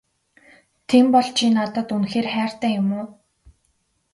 Тийм 0.87 1.05
бол 1.13 1.27
чи 1.37 1.45
надад 1.55 1.87
үнэхээр 1.95 2.27
хайртай 2.35 2.71
юм 2.81 2.89
уу? 2.99 3.05